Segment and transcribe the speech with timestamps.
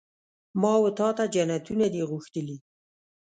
[0.61, 2.57] ما وتا ته جنتونه دي غوښتلي